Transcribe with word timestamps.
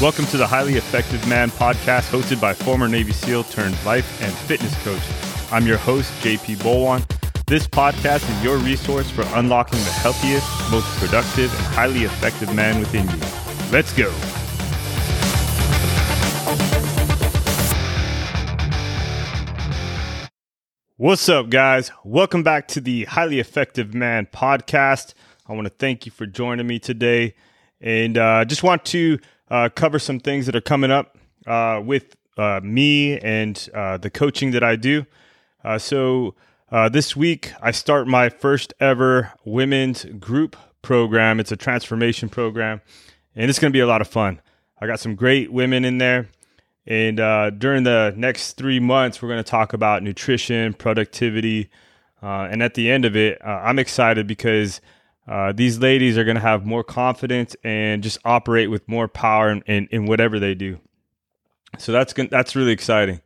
Welcome 0.00 0.26
to 0.26 0.36
the 0.36 0.46
Highly 0.46 0.74
Effective 0.74 1.26
Man 1.26 1.50
podcast, 1.50 2.08
hosted 2.10 2.40
by 2.40 2.54
former 2.54 2.86
Navy 2.86 3.10
SEAL 3.10 3.42
turned 3.42 3.74
life 3.84 4.22
and 4.22 4.32
fitness 4.32 4.72
coach. 4.84 5.02
I'm 5.50 5.66
your 5.66 5.76
host, 5.76 6.12
JP 6.22 6.58
Bolwan. 6.58 7.04
This 7.46 7.66
podcast 7.66 8.30
is 8.30 8.44
your 8.44 8.58
resource 8.58 9.10
for 9.10 9.22
unlocking 9.34 9.80
the 9.80 9.90
healthiest, 9.90 10.46
most 10.70 10.86
productive, 10.98 11.52
and 11.52 11.62
highly 11.74 12.04
effective 12.04 12.54
man 12.54 12.78
within 12.78 13.08
you. 13.08 13.16
Let's 13.72 13.92
go. 13.92 14.08
What's 20.96 21.28
up, 21.28 21.50
guys? 21.50 21.90
Welcome 22.04 22.44
back 22.44 22.68
to 22.68 22.80
the 22.80 23.06
Highly 23.06 23.40
Effective 23.40 23.94
Man 23.94 24.26
podcast. 24.26 25.14
I 25.48 25.54
want 25.54 25.66
to 25.66 25.74
thank 25.76 26.06
you 26.06 26.12
for 26.12 26.24
joining 26.24 26.68
me 26.68 26.78
today. 26.78 27.34
And 27.80 28.16
I 28.16 28.42
uh, 28.42 28.44
just 28.44 28.62
want 28.62 28.84
to 28.86 29.18
uh, 29.50 29.68
cover 29.74 29.98
some 29.98 30.20
things 30.20 30.46
that 30.46 30.56
are 30.56 30.60
coming 30.60 30.90
up 30.90 31.16
uh, 31.46 31.80
with 31.84 32.16
uh, 32.36 32.60
me 32.62 33.18
and 33.18 33.68
uh, 33.74 33.96
the 33.96 34.10
coaching 34.10 34.52
that 34.52 34.62
I 34.62 34.76
do. 34.76 35.06
Uh, 35.64 35.78
so 35.78 36.34
uh, 36.70 36.88
this 36.88 37.16
week, 37.16 37.52
I 37.60 37.70
start 37.70 38.06
my 38.06 38.28
first 38.28 38.74
ever 38.78 39.32
women's 39.44 40.04
group 40.04 40.56
program. 40.82 41.40
It's 41.40 41.52
a 41.52 41.56
transformation 41.56 42.28
program, 42.28 42.80
and 43.34 43.50
it's 43.50 43.58
going 43.58 43.72
to 43.72 43.76
be 43.76 43.80
a 43.80 43.86
lot 43.86 44.00
of 44.00 44.08
fun. 44.08 44.40
I 44.80 44.86
got 44.86 45.00
some 45.00 45.14
great 45.14 45.52
women 45.52 45.84
in 45.84 45.98
there. 45.98 46.28
And 46.86 47.18
during 47.58 47.82
the 47.82 48.14
next 48.16 48.54
three 48.54 48.80
months, 48.80 49.20
we're 49.20 49.28
going 49.28 49.44
to 49.44 49.50
talk 49.50 49.74
about 49.74 50.02
nutrition, 50.02 50.72
productivity. 50.72 51.68
and 52.22 52.62
at 52.62 52.72
the 52.74 52.90
end 52.90 53.04
of 53.04 53.14
it, 53.14 53.38
I'm 53.44 53.78
excited 53.78 54.26
because 54.26 54.80
uh, 55.28 55.52
these 55.52 55.78
ladies 55.78 56.16
are 56.16 56.24
going 56.24 56.36
to 56.36 56.40
have 56.40 56.64
more 56.64 56.82
confidence 56.82 57.54
and 57.62 58.02
just 58.02 58.18
operate 58.24 58.70
with 58.70 58.88
more 58.88 59.08
power 59.08 59.50
in, 59.50 59.62
in, 59.66 59.88
in 59.90 60.06
whatever 60.06 60.38
they 60.38 60.54
do. 60.54 60.78
So 61.78 61.92
that's 61.92 62.12
good, 62.12 62.30
that's 62.30 62.56
really 62.56 62.72
exciting. 62.72 63.20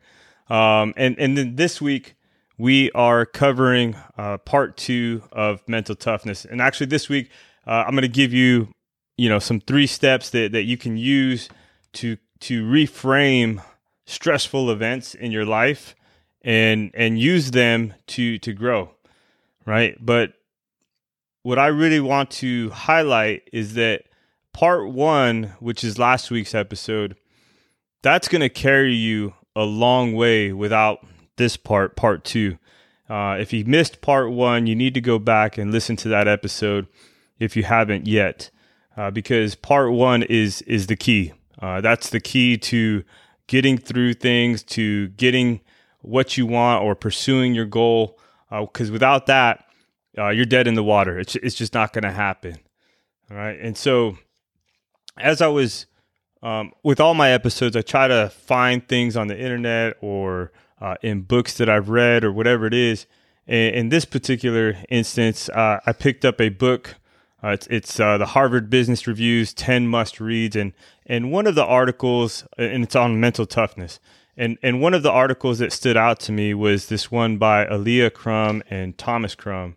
Um, 0.50 0.92
and 0.96 1.18
and 1.18 1.38
then 1.38 1.56
this 1.56 1.80
week 1.80 2.16
we 2.58 2.90
are 2.90 3.24
covering 3.24 3.96
uh, 4.18 4.38
part 4.38 4.76
two 4.76 5.22
of 5.30 5.66
mental 5.68 5.94
toughness. 5.94 6.44
And 6.44 6.60
actually, 6.60 6.86
this 6.86 7.08
week 7.08 7.30
uh, 7.66 7.84
I'm 7.86 7.92
going 7.92 8.02
to 8.02 8.08
give 8.08 8.32
you 8.32 8.68
you 9.16 9.28
know 9.28 9.38
some 9.38 9.60
three 9.60 9.86
steps 9.86 10.30
that 10.30 10.52
that 10.52 10.64
you 10.64 10.76
can 10.76 10.96
use 10.96 11.48
to 11.94 12.16
to 12.40 12.64
reframe 12.64 13.62
stressful 14.06 14.70
events 14.70 15.14
in 15.14 15.30
your 15.30 15.44
life 15.44 15.94
and 16.42 16.90
and 16.94 17.18
use 17.20 17.52
them 17.52 17.94
to 18.08 18.38
to 18.38 18.52
grow 18.52 18.90
right 19.64 19.96
but 20.04 20.32
what 21.42 21.58
I 21.58 21.66
really 21.68 22.00
want 22.00 22.30
to 22.32 22.70
highlight 22.70 23.48
is 23.52 23.74
that 23.74 24.04
part 24.52 24.88
one, 24.90 25.54
which 25.60 25.82
is 25.82 25.98
last 25.98 26.30
week's 26.30 26.54
episode, 26.54 27.16
that's 28.02 28.28
going 28.28 28.40
to 28.40 28.48
carry 28.48 28.94
you 28.94 29.34
a 29.54 29.62
long 29.62 30.14
way 30.14 30.52
without 30.52 31.04
this 31.36 31.56
part, 31.56 31.96
part 31.96 32.24
two. 32.24 32.58
Uh, 33.08 33.36
if 33.38 33.52
you 33.52 33.64
missed 33.64 34.00
part 34.00 34.30
one, 34.30 34.66
you 34.66 34.74
need 34.74 34.94
to 34.94 35.00
go 35.00 35.18
back 35.18 35.58
and 35.58 35.72
listen 35.72 35.96
to 35.96 36.08
that 36.08 36.28
episode 36.28 36.86
if 37.38 37.56
you 37.56 37.64
haven't 37.64 38.06
yet, 38.06 38.50
uh, 38.96 39.10
because 39.10 39.54
part 39.54 39.92
one 39.92 40.22
is 40.22 40.62
is 40.62 40.86
the 40.86 40.96
key. 40.96 41.32
Uh, 41.60 41.80
that's 41.80 42.10
the 42.10 42.20
key 42.20 42.56
to 42.56 43.04
getting 43.48 43.76
through 43.76 44.14
things, 44.14 44.62
to 44.62 45.08
getting 45.08 45.60
what 46.00 46.38
you 46.38 46.46
want 46.46 46.82
or 46.82 46.94
pursuing 46.94 47.54
your 47.54 47.66
goal. 47.66 48.18
Because 48.50 48.90
uh, 48.90 48.92
without 48.92 49.26
that, 49.26 49.66
uh, 50.18 50.28
you're 50.28 50.44
dead 50.44 50.66
in 50.66 50.74
the 50.74 50.84
water. 50.84 51.18
It's 51.18 51.36
it's 51.36 51.54
just 51.54 51.74
not 51.74 51.92
going 51.92 52.04
to 52.04 52.12
happen. 52.12 52.58
All 53.30 53.36
right. 53.36 53.58
And 53.58 53.76
so, 53.76 54.18
as 55.18 55.40
I 55.40 55.48
was 55.48 55.86
um, 56.42 56.72
with 56.82 57.00
all 57.00 57.14
my 57.14 57.30
episodes, 57.30 57.76
I 57.76 57.82
try 57.82 58.08
to 58.08 58.30
find 58.30 58.86
things 58.86 59.16
on 59.16 59.28
the 59.28 59.38
internet 59.38 59.96
or 60.00 60.52
uh, 60.80 60.96
in 61.02 61.22
books 61.22 61.56
that 61.58 61.68
I've 61.68 61.88
read 61.88 62.24
or 62.24 62.32
whatever 62.32 62.66
it 62.66 62.74
is. 62.74 63.06
And 63.46 63.74
in 63.74 63.88
this 63.88 64.04
particular 64.04 64.76
instance, 64.88 65.48
uh, 65.48 65.80
I 65.86 65.92
picked 65.92 66.24
up 66.24 66.40
a 66.40 66.48
book. 66.50 66.96
Uh, 67.42 67.48
it's 67.48 67.66
it's 67.68 67.98
uh, 67.98 68.18
the 68.18 68.26
Harvard 68.26 68.70
Business 68.70 69.06
Review's 69.06 69.54
ten 69.54 69.88
must 69.88 70.20
reads, 70.20 70.54
and 70.54 70.72
and 71.06 71.32
one 71.32 71.46
of 71.46 71.54
the 71.54 71.64
articles, 71.64 72.44
and 72.56 72.84
it's 72.84 72.94
on 72.94 73.18
mental 73.18 73.46
toughness. 73.46 73.98
And 74.36 74.58
and 74.62 74.80
one 74.80 74.94
of 74.94 75.02
the 75.02 75.10
articles 75.10 75.58
that 75.58 75.72
stood 75.72 75.96
out 75.96 76.20
to 76.20 76.32
me 76.32 76.54
was 76.54 76.86
this 76.86 77.10
one 77.10 77.38
by 77.38 77.66
Alia 77.66 78.10
Crum 78.10 78.62
and 78.70 78.96
Thomas 78.96 79.34
Crum 79.34 79.76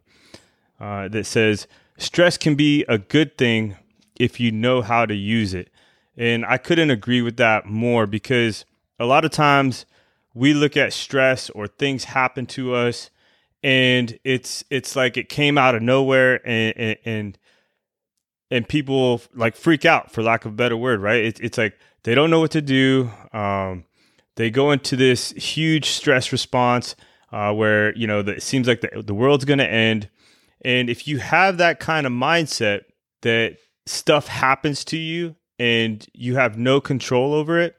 uh, 0.80 1.08
that 1.09 1.25
says 1.25 1.68
stress 1.97 2.38
can 2.38 2.56
be 2.56 2.86
a 2.88 2.97
good 2.97 3.38
thing 3.38 3.78
if 4.19 4.40
you 4.40 4.52
know 4.52 4.81
how 4.81 5.06
to 5.06 5.16
use 5.16 5.53
it. 5.53 5.69
And 6.18 6.46
I 6.46 6.58
couldn't 6.58 6.91
agree 6.91 7.22
with 7.22 7.38
that 7.38 7.66
more 7.66 8.08
because 8.08 8.66
a 9.00 9.06
lot 9.06 9.25
of 9.25 9.31
times 9.31 9.86
we 10.34 10.53
look 10.53 10.78
at 10.78 10.94
stress 10.94 11.50
or 11.50 11.68
things 11.68 12.06
happen 12.06 12.46
to 12.46 12.74
us 12.74 13.09
and 13.63 14.19
it's 14.24 14.63
it's 14.69 14.96
like 14.96 15.18
it 15.18 15.28
came 15.28 15.58
out 15.58 15.74
of 15.74 15.81
nowhere 15.81 16.40
and 16.47 16.97
and 17.03 17.38
and 18.52 18.69
people 18.69 19.22
like 19.34 19.56
freak 19.56 19.86
out 19.86 20.12
for 20.12 20.22
lack 20.22 20.46
of 20.46 20.52
a 20.52 20.56
better 20.56 20.78
word 20.78 21.02
right 21.02 21.25
it's, 21.25 21.40
it's 21.40 21.57
like 21.57 21.75
they 22.03 22.13
don't 22.13 22.30
know 22.30 22.40
what 22.40 22.52
to 22.52 22.62
do 22.62 23.09
um, 23.34 23.84
they 24.36 24.52
go 24.52 24.72
into 24.72 24.96
this 24.96 25.31
huge 25.31 25.90
stress 25.90 26.31
response 26.31 26.96
uh, 27.31 27.52
where 27.52 27.96
you 27.97 28.06
know 28.06 28.22
the, 28.22 28.36
it 28.36 28.44
seems 28.44 28.68
like 28.68 28.81
the, 28.81 29.02
the 29.02 29.16
world's 29.16 29.46
going 29.46 29.59
to 29.59 29.69
end 29.69 30.09
and 30.64 30.90
if 30.90 31.08
you 31.08 31.20
have 31.20 31.58
that 31.58 31.80
kind 31.80 32.08
of 32.08 32.14
mindset 32.14 32.82
that 33.22 33.58
stuff 33.86 34.28
happens 34.28 34.84
to 34.86 34.98
you 34.98 35.36
and 35.60 36.06
you 36.14 36.36
have 36.36 36.58
no 36.58 36.82
control 36.82 37.34
over 37.34 37.60
it, 37.60 37.76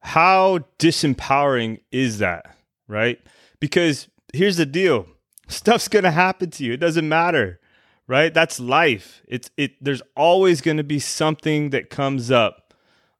how 0.00 0.60
disempowering 0.78 1.80
is 1.90 2.18
that, 2.18 2.56
right? 2.88 3.20
Because 3.58 4.08
here's 4.32 4.56
the 4.56 4.66
deal 4.66 5.06
stuff's 5.48 5.88
going 5.88 6.04
to 6.04 6.10
happen 6.10 6.50
to 6.50 6.64
you. 6.64 6.72
It 6.74 6.80
doesn't 6.80 7.08
matter, 7.08 7.60
right? 8.06 8.32
That's 8.32 8.60
life. 8.60 9.22
It's 9.26 9.50
it 9.56 9.72
there's 9.80 10.02
always 10.16 10.60
going 10.60 10.78
to 10.78 10.84
be 10.84 10.98
something 10.98 11.70
that 11.70 11.90
comes 11.90 12.30
up. 12.30 12.74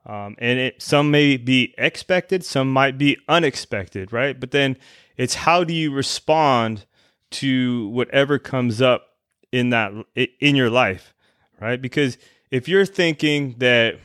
Um, 0.06 0.34
and 0.38 0.58
it 0.58 0.80
some 0.80 1.10
may 1.10 1.36
be 1.36 1.74
expected, 1.76 2.44
some 2.44 2.72
might 2.72 2.96
be 2.96 3.18
unexpected, 3.28 4.12
right? 4.12 4.38
But 4.38 4.50
then 4.50 4.78
it's 5.16 5.34
how 5.34 5.62
do 5.62 5.74
you 5.74 5.92
respond 5.92 6.86
to 7.30 7.88
whatever 7.88 8.38
comes 8.38 8.82
up 8.82 9.06
in 9.52 9.70
that 9.70 9.92
in 10.14 10.56
your 10.56 10.70
life, 10.70 11.14
right? 11.60 11.80
Because 11.80 12.18
if 12.50 12.68
you're 12.68 12.86
thinking 12.86 13.56
that 13.58 13.98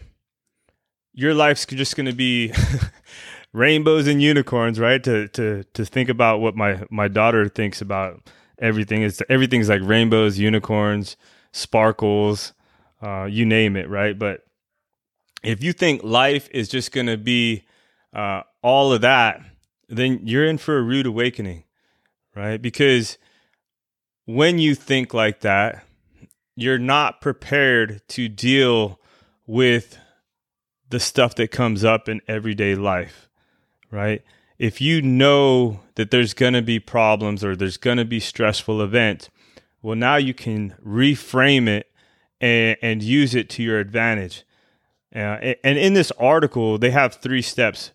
your 1.14 1.34
life's 1.34 1.66
just 1.66 1.96
going 1.96 2.06
to 2.06 2.14
be 2.14 2.54
rainbows 3.54 4.08
and 4.08 4.22
unicorns, 4.22 4.80
right? 4.80 5.04
To 5.04 5.28
to 5.30 5.64
to 5.64 5.86
think 5.86 6.10
about 6.10 6.40
what 6.40 6.56
my 6.56 6.84
my 6.90 7.08
daughter 7.08 7.48
thinks 7.48 7.82
about 7.82 8.22
everything 8.60 9.02
is 9.02 9.24
everything's 9.30 9.70
like 9.70 9.82
rainbows, 9.84 10.38
unicorns, 10.40 11.18
sparkles, 11.52 12.54
uh, 13.02 13.26
you 13.26 13.46
name 13.46 13.76
it, 13.76 13.90
right? 13.90 14.18
But 14.18 14.42
if 15.44 15.64
you 15.64 15.74
think 15.74 16.04
life 16.04 16.50
is 16.52 16.70
just 16.70 16.92
going 16.92 17.08
to 17.08 17.18
be 17.18 17.66
uh, 18.14 18.42
all 18.62 18.92
of 18.92 19.02
that, 19.02 19.42
then 19.88 20.22
you're 20.24 20.46
in 20.46 20.58
for 20.58 20.78
a 20.78 20.82
rude 20.82 21.06
awakening 21.06 21.65
right? 22.36 22.62
Because 22.62 23.18
when 24.26 24.60
you 24.60 24.76
think 24.76 25.14
like 25.14 25.42
that, 25.42 25.86
you're 26.56 26.80
not 26.80 27.22
prepared 27.22 28.02
to 28.10 28.28
deal 28.28 29.00
with 29.46 29.98
the 30.90 31.00
stuff 31.00 31.36
that 31.36 31.52
comes 31.52 31.84
up 31.84 32.08
in 32.08 32.22
everyday 32.28 32.76
life, 32.76 33.30
right? 33.92 34.24
If 34.58 34.80
you 34.80 35.02
know 35.02 35.82
that 35.96 36.12
there's 36.12 36.34
going 36.34 36.54
to 36.54 36.62
be 36.62 36.80
problems 36.80 37.44
or 37.44 37.56
there's 37.56 37.78
going 37.78 37.98
to 37.98 38.06
be 38.06 38.20
stressful 38.20 38.82
events, 38.82 39.30
well, 39.82 39.96
now 39.96 40.16
you 40.16 40.34
can 40.34 40.76
reframe 40.86 41.68
it 41.68 41.92
and, 42.40 42.78
and 42.82 43.04
use 43.04 43.36
it 43.36 43.50
to 43.52 43.64
your 43.64 43.80
advantage. 43.80 44.44
Uh, 45.14 45.54
and 45.64 45.78
in 45.78 45.94
this 45.94 46.12
article, 46.12 46.78
they 46.78 46.92
have 46.92 47.16
three 47.16 47.42
steps. 47.42 47.92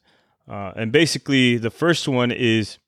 Uh, 0.48 0.72
and 0.76 0.92
basically, 0.92 1.56
the 1.56 1.70
first 1.70 2.08
one 2.08 2.30
is 2.30 2.78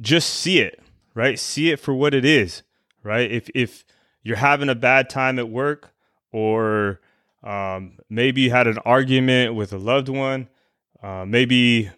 just 0.00 0.30
see 0.30 0.58
it, 0.58 0.80
right? 1.14 1.38
See 1.38 1.70
it 1.70 1.80
for 1.80 1.94
what 1.94 2.14
it 2.14 2.24
is, 2.24 2.62
right? 3.02 3.30
If 3.30 3.48
if 3.54 3.84
you're 4.22 4.36
having 4.36 4.68
a 4.68 4.74
bad 4.74 5.08
time 5.08 5.38
at 5.38 5.48
work, 5.48 5.92
or 6.32 7.00
um, 7.42 7.98
maybe 8.10 8.42
you 8.42 8.50
had 8.50 8.66
an 8.66 8.78
argument 8.78 9.54
with 9.54 9.72
a 9.72 9.78
loved 9.78 10.08
one, 10.08 10.48
uh, 11.02 11.24
maybe 11.26 11.90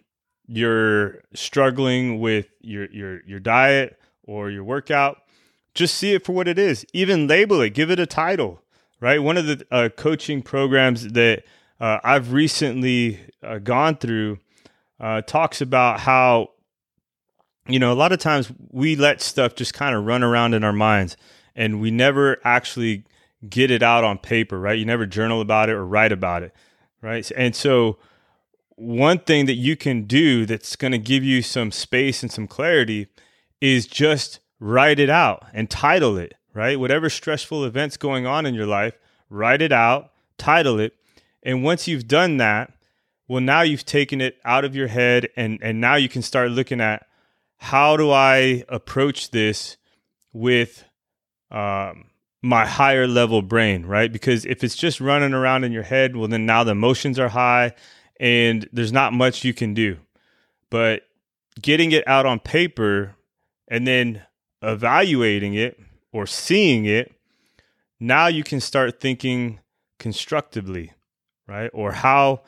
you're 0.47 1.21
struggling 1.33 2.19
with 2.19 2.47
your 2.61 2.89
your 2.91 3.23
your 3.25 3.39
diet 3.39 3.99
or 4.23 4.49
your 4.49 4.63
workout. 4.63 5.23
Just 5.73 5.95
see 5.95 6.13
it 6.13 6.25
for 6.25 6.33
what 6.33 6.47
it 6.47 6.57
is. 6.57 6.85
Even 6.93 7.27
label 7.27 7.61
it. 7.61 7.71
Give 7.71 7.91
it 7.91 7.99
a 7.99 8.05
title. 8.05 8.61
Right. 9.01 9.23
One 9.23 9.37
of 9.37 9.45
the 9.45 9.65
uh, 9.71 9.89
coaching 9.95 10.41
programs 10.41 11.13
that 11.13 11.43
uh, 11.79 11.99
I've 12.03 12.33
recently 12.33 13.19
uh, 13.41 13.59
gone 13.59 13.95
through 13.95 14.39
uh, 14.99 15.21
talks 15.21 15.61
about 15.61 16.01
how 16.01 16.49
you 17.69 17.79
know, 17.79 17.91
a 17.91 17.95
lot 17.95 18.11
of 18.11 18.19
times 18.19 18.51
we 18.71 18.95
let 18.95 19.21
stuff 19.21 19.55
just 19.55 19.73
kind 19.73 19.95
of 19.95 20.05
run 20.05 20.23
around 20.23 20.53
in 20.53 20.63
our 20.63 20.73
minds 20.73 21.15
and 21.55 21.79
we 21.79 21.91
never 21.91 22.39
actually 22.43 23.03
get 23.47 23.71
it 23.71 23.83
out 23.83 24.03
on 24.03 24.17
paper, 24.17 24.59
right? 24.59 24.77
You 24.77 24.85
never 24.85 25.05
journal 25.05 25.41
about 25.41 25.69
it 25.69 25.73
or 25.73 25.85
write 25.85 26.11
about 26.11 26.43
it. 26.43 26.53
right? 27.01 27.29
And 27.35 27.55
so, 27.55 27.97
one 28.75 29.19
thing 29.19 29.45
that 29.45 29.55
you 29.55 29.75
can 29.75 30.03
do 30.03 30.45
that's 30.45 30.77
going 30.77 30.93
to 30.93 30.97
give 30.97 31.21
you 31.21 31.41
some 31.41 31.69
space 31.69 32.23
and 32.23 32.31
some 32.31 32.47
clarity 32.47 33.07
is 33.59 33.85
just 33.85 34.39
write 34.59 34.99
it 34.99 35.09
out 35.09 35.45
and 35.53 35.69
title 35.69 36.17
it, 36.17 36.33
right? 36.53 36.79
Whatever 36.79 37.09
stressful 37.09 37.65
events 37.65 37.97
going 37.97 38.25
on 38.25 38.45
in 38.45 38.53
your 38.53 38.65
life, 38.65 38.93
write 39.29 39.61
it 39.61 39.73
out, 39.73 40.11
title 40.37 40.79
it. 40.79 40.93
And 41.43 41.61
once 41.61 41.89
you've 41.89 42.07
done 42.07 42.37
that, 42.37 42.71
well, 43.27 43.41
now 43.41 43.61
you've 43.61 43.85
taken 43.85 44.21
it 44.21 44.37
out 44.45 44.63
of 44.63 44.77
your 44.77 44.87
head 44.87 45.27
and, 45.35 45.59
and 45.61 45.81
now 45.81 45.95
you 45.95 46.07
can 46.07 46.21
start 46.21 46.51
looking 46.51 46.79
at 46.79 47.05
how 47.59 47.97
do 47.97 48.09
I 48.09 48.63
approach 48.69 49.31
this 49.31 49.77
with 50.33 50.83
um, 51.51 52.05
my 52.41 52.65
higher 52.65 53.05
level 53.05 53.41
brain, 53.41 53.85
right? 53.85 54.11
Because 54.11 54.45
if 54.45 54.63
it's 54.63 54.75
just 54.75 55.01
running 55.01 55.33
around 55.33 55.65
in 55.65 55.71
your 55.71 55.83
head, 55.83 56.15
well, 56.15 56.27
then 56.27 56.45
now 56.45 56.63
the 56.63 56.71
emotions 56.71 57.19
are 57.19 57.29
high 57.29 57.73
and 58.19 58.67
there's 58.71 58.93
not 58.93 59.13
much 59.13 59.43
you 59.43 59.53
can 59.53 59.73
do. 59.73 59.97
But 60.69 61.03
getting 61.61 61.91
it 61.91 62.07
out 62.07 62.25
on 62.25 62.39
paper 62.39 63.15
and 63.67 63.85
then 63.85 64.23
evaluating 64.61 65.53
it 65.53 65.79
or 66.13 66.25
seeing 66.25 66.85
it, 66.85 67.13
now 67.99 68.27
you 68.27 68.43
can 68.43 68.61
start 68.61 69.01
thinking 69.01 69.59
constructively, 69.99 70.93
right? 71.45 71.69
Or 71.73 71.91
how 71.91 72.43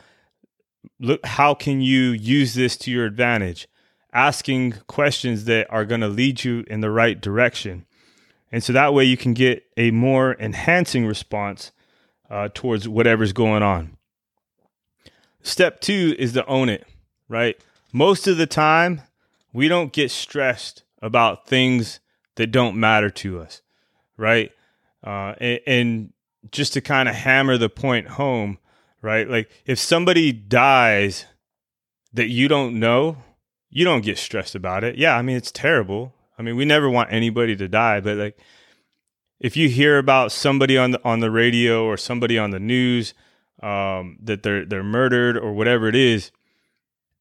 look 0.99 1.25
how 1.25 1.53
can 1.53 1.81
you 1.81 2.11
use 2.11 2.53
this 2.53 2.77
to 2.77 2.91
your 2.91 3.05
advantage? 3.05 3.67
Asking 4.13 4.73
questions 4.87 5.45
that 5.45 5.67
are 5.69 5.85
going 5.85 6.01
to 6.01 6.07
lead 6.07 6.43
you 6.43 6.65
in 6.67 6.81
the 6.81 6.91
right 6.91 7.19
direction. 7.19 7.85
And 8.51 8.63
so 8.63 8.73
that 8.73 8.93
way 8.93 9.05
you 9.05 9.15
can 9.15 9.33
get 9.33 9.63
a 9.77 9.91
more 9.91 10.35
enhancing 10.39 11.05
response 11.05 11.71
uh, 12.29 12.49
towards 12.53 12.87
whatever's 12.87 13.33
going 13.33 13.63
on. 13.63 13.97
Step 15.41 15.81
two 15.81 16.15
is 16.19 16.33
to 16.33 16.45
own 16.45 16.69
it, 16.69 16.85
right? 17.29 17.57
Most 17.93 18.27
of 18.27 18.37
the 18.37 18.45
time, 18.45 19.01
we 19.53 19.67
don't 19.67 19.91
get 19.93 20.11
stressed 20.11 20.83
about 21.01 21.47
things 21.47 21.99
that 22.35 22.47
don't 22.47 22.75
matter 22.75 23.09
to 23.09 23.39
us, 23.39 23.61
right? 24.17 24.51
Uh, 25.03 25.33
and, 25.39 25.59
and 25.67 26.13
just 26.51 26.73
to 26.73 26.81
kind 26.81 27.09
of 27.09 27.15
hammer 27.15 27.57
the 27.57 27.69
point 27.69 28.07
home, 28.07 28.57
right? 29.01 29.29
Like 29.29 29.49
if 29.65 29.79
somebody 29.79 30.31
dies 30.31 31.25
that 32.13 32.27
you 32.27 32.47
don't 32.47 32.79
know, 32.79 33.17
you 33.71 33.85
don't 33.85 34.03
get 34.03 34.19
stressed 34.19 34.53
about 34.53 34.83
it. 34.83 34.97
Yeah, 34.97 35.15
I 35.15 35.23
mean 35.23 35.37
it's 35.37 35.51
terrible. 35.51 36.13
I 36.37 36.43
mean 36.43 36.55
we 36.55 36.65
never 36.65 36.89
want 36.89 37.11
anybody 37.11 37.55
to 37.55 37.67
die, 37.67 38.01
but 38.01 38.17
like 38.17 38.37
if 39.39 39.57
you 39.57 39.69
hear 39.69 39.97
about 39.97 40.31
somebody 40.31 40.77
on 40.77 40.91
the 40.91 41.01
on 41.03 41.19
the 41.19 41.31
radio 41.31 41.85
or 41.85 41.97
somebody 41.97 42.37
on 42.37 42.51
the 42.51 42.59
news 42.59 43.15
um, 43.63 44.17
that 44.21 44.43
they're 44.43 44.65
they're 44.65 44.83
murdered 44.83 45.37
or 45.37 45.53
whatever 45.53 45.87
it 45.87 45.95
is, 45.95 46.31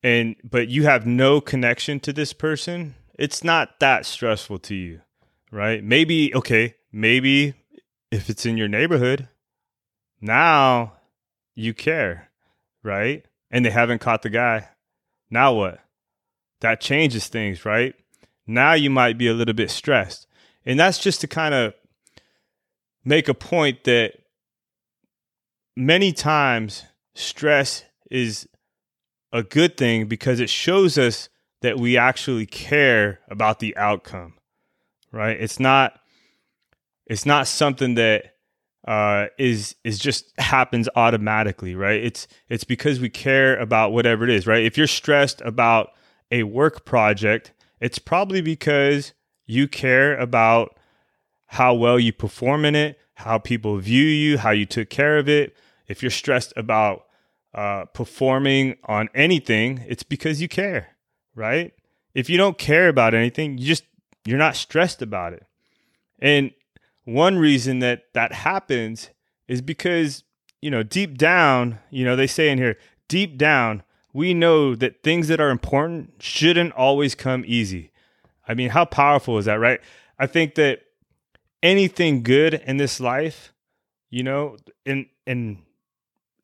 and 0.02 0.37
but 0.44 0.69
you 0.69 0.82
have 0.82 1.06
no 1.06 1.41
connection 1.41 1.99
to 2.00 2.12
this 2.12 2.32
person, 2.32 2.94
it's 3.19 3.43
not 3.43 3.81
that 3.81 4.05
stressful 4.05 4.58
to 4.58 4.75
you, 4.75 5.00
right? 5.50 5.82
Maybe 5.82 6.35
okay, 6.35 6.75
maybe 6.93 7.55
if 8.11 8.29
it's 8.29 8.44
in 8.44 8.56
your 8.56 8.69
neighborhood, 8.69 9.29
now 10.20 10.94
you 11.55 11.73
care, 11.73 12.31
right? 12.82 13.25
And 13.50 13.64
they 13.64 13.70
haven't 13.70 14.00
caught 14.00 14.23
the 14.23 14.31
guy. 14.31 14.69
Now 15.31 15.55
what? 15.55 15.81
That 16.60 16.80
changes 16.80 17.28
things, 17.28 17.64
right? 17.64 17.94
Now 18.46 18.74
you 18.74 18.90
might 18.90 19.18
be 19.18 19.28
a 19.28 19.34
little 19.34 19.54
bit 19.54 19.70
stressed. 19.70 20.26
And 20.66 20.78
that's 20.78 20.98
just 20.98 21.20
to 21.22 21.26
kind 21.26 21.54
of 21.54 21.74
make 23.04 23.28
a 23.28 23.34
point 23.34 23.84
that 23.84 24.14
many 25.76 26.12
times 26.12 26.84
stress 27.14 27.84
is 28.10 28.48
a 29.32 29.42
good 29.42 29.76
thing 29.76 30.06
because 30.06 30.40
it 30.40 30.50
shows 30.50 30.98
us 30.98 31.28
that 31.62 31.78
we 31.78 31.96
actually 31.96 32.46
care 32.46 33.20
about 33.28 33.60
the 33.60 33.76
outcome 33.76 34.34
right 35.12 35.40
it's 35.40 35.60
not 35.60 36.00
it's 37.10 37.26
not 37.26 37.48
something 37.48 37.94
that 37.94 38.36
uh, 38.86 39.26
is 39.36 39.74
is 39.84 39.98
just 39.98 40.32
happens 40.38 40.88
automatically, 40.96 41.74
right? 41.74 42.02
It's 42.02 42.28
it's 42.48 42.64
because 42.64 43.00
we 43.00 43.10
care 43.10 43.56
about 43.56 43.92
whatever 43.92 44.24
it 44.24 44.30
is, 44.30 44.46
right? 44.46 44.64
If 44.64 44.78
you're 44.78 44.86
stressed 44.86 45.42
about 45.42 45.90
a 46.30 46.44
work 46.44 46.84
project, 46.84 47.52
it's 47.80 47.98
probably 47.98 48.40
because 48.40 49.12
you 49.46 49.66
care 49.66 50.16
about 50.16 50.78
how 51.46 51.74
well 51.74 51.98
you 51.98 52.12
perform 52.12 52.64
in 52.64 52.76
it, 52.76 52.98
how 53.14 53.38
people 53.38 53.76
view 53.78 54.04
you, 54.04 54.38
how 54.38 54.50
you 54.50 54.66
took 54.66 54.88
care 54.88 55.18
of 55.18 55.28
it. 55.28 55.56
If 55.88 56.02
you're 56.02 56.10
stressed 56.10 56.52
about 56.56 57.06
uh, 57.52 57.86
performing 57.86 58.76
on 58.84 59.08
anything, 59.14 59.84
it's 59.88 60.04
because 60.04 60.40
you 60.40 60.48
care, 60.48 60.96
right? 61.34 61.72
If 62.14 62.30
you 62.30 62.36
don't 62.36 62.58
care 62.58 62.88
about 62.88 63.14
anything, 63.14 63.58
you 63.58 63.66
just 63.66 63.84
you're 64.24 64.38
not 64.38 64.56
stressed 64.56 65.02
about 65.02 65.32
it. 65.32 65.44
And 66.20 66.52
one 67.04 67.38
reason 67.38 67.80
that 67.80 68.04
that 68.14 68.32
happens 68.32 69.10
is 69.48 69.60
because 69.60 70.22
you 70.62 70.70
know 70.70 70.82
deep 70.82 71.18
down 71.18 71.78
you 71.90 72.04
know 72.04 72.14
they 72.14 72.26
say 72.26 72.50
in 72.50 72.58
here 72.58 72.76
deep 73.08 73.36
down 73.36 73.82
we 74.12 74.34
know 74.34 74.74
that 74.74 75.02
things 75.02 75.28
that 75.28 75.40
are 75.40 75.50
important 75.50 76.14
shouldn't 76.18 76.72
always 76.72 77.14
come 77.14 77.44
easy. 77.46 77.90
I 78.46 78.54
mean 78.54 78.70
how 78.70 78.84
powerful 78.84 79.38
is 79.38 79.44
that 79.46 79.60
right? 79.60 79.80
I 80.18 80.26
think 80.26 80.54
that 80.56 80.82
anything 81.62 82.22
good 82.22 82.54
in 82.54 82.76
this 82.78 83.00
life 83.00 83.52
you 84.08 84.22
know 84.22 84.56
and 84.86 85.06
and 85.26 85.58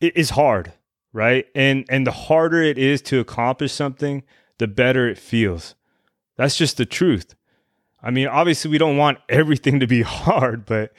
it 0.01 0.17
is 0.17 0.31
hard 0.31 0.73
right? 1.17 1.47
And 1.55 1.87
and 1.89 2.07
the 2.07 2.13
harder 2.13 2.63
it 2.63 2.77
is 2.77 3.01
to 3.03 3.21
accomplish 3.21 3.73
something 3.73 4.23
the 4.59 4.67
better 4.67 5.09
it 5.09 5.19
feels. 5.19 5.75
That's 6.37 6.57
just 6.57 6.77
the 6.77 6.85
truth. 6.85 7.35
I 8.03 8.11
mean, 8.11 8.29
obviously, 8.29 8.71
we 8.71 8.79
don't 8.79 8.99
want 8.99 9.19
everything 9.29 9.81
to 9.81 9.87
be 9.87 10.03
hard, 10.07 10.67
but 10.67 10.93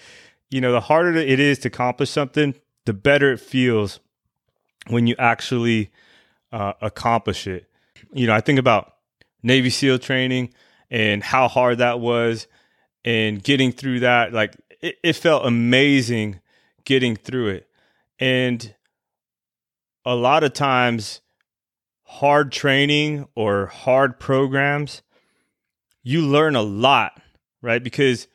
you 0.50 0.60
know, 0.60 0.72
the 0.72 0.82
harder 0.82 1.16
it 1.16 1.40
is 1.40 1.60
to 1.60 1.68
accomplish 1.68 2.10
something, 2.10 2.56
the 2.86 2.94
better 2.94 3.32
it 3.32 3.40
feels 3.40 4.00
when 4.88 5.06
you 5.06 5.16
actually 5.20 5.92
uh, 6.52 6.74
accomplish 6.82 7.48
it. 7.48 7.70
You 8.14 8.28
know, 8.28 8.34
I 8.34 8.42
think 8.42 8.60
about 8.60 8.94
Navy 9.44 9.70
SEAL 9.70 10.00
training 10.00 10.54
and 10.90 11.24
how 11.24 11.48
hard 11.48 11.80
that 11.80 12.00
was, 12.00 12.48
and 13.04 13.44
getting 13.44 13.72
through 13.72 14.02
that. 14.02 14.34
Like, 14.34 14.56
it, 14.82 14.98
it 15.04 15.14
felt 15.14 15.46
amazing 15.46 16.40
getting 16.86 17.16
through 17.16 17.50
it, 17.50 17.68
and 18.20 18.74
a 20.06 20.16
lot 20.16 20.44
of 20.44 20.54
times, 20.54 21.22
hard 22.04 22.52
training 22.52 23.28
or 23.36 23.66
hard 23.66 24.20
programs 24.20 25.02
you 26.08 26.22
learn 26.22 26.56
a 26.56 26.62
lot, 26.62 27.22
right? 27.62 27.84
Because 27.84 28.30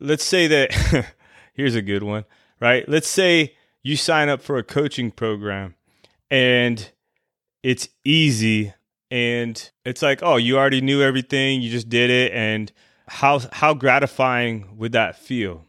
let's 0.00 0.24
say 0.24 0.48
that 0.48 1.06
here's 1.54 1.76
a 1.76 1.82
good 1.82 2.02
one, 2.02 2.24
right? 2.58 2.86
Let's 2.88 3.06
say 3.06 3.54
you 3.84 3.96
sign 3.96 4.28
up 4.28 4.42
for 4.42 4.58
a 4.58 4.64
coaching 4.64 5.12
program 5.12 5.76
and 6.32 6.90
it's 7.62 7.88
easy 8.04 8.72
and 9.10 9.70
it's 9.84 10.02
like, 10.02 10.20
oh, 10.22 10.36
you 10.36 10.58
already 10.58 10.80
knew 10.80 11.02
everything, 11.02 11.62
you 11.62 11.70
just 11.70 11.88
did 11.88 12.10
it 12.10 12.32
and 12.32 12.72
how 13.08 13.40
how 13.52 13.72
gratifying 13.72 14.76
would 14.76 14.92
that 14.92 15.16
feel? 15.16 15.64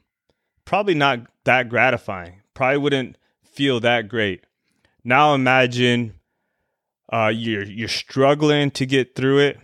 Probably 0.65 0.95
not 0.95 1.19
that 1.43 1.69
gratifying. 1.69 2.41
Probably 2.53 2.77
wouldn't 2.77 3.17
feel 3.43 3.79
that 3.81 4.07
great. 4.07 4.43
Now 5.03 5.33
imagine 5.35 6.15
uh, 7.13 7.31
you're 7.33 7.63
you're 7.63 7.87
struggling 7.87 8.71
to 8.71 8.85
get 8.85 9.15
through 9.15 9.39
it 9.39 9.59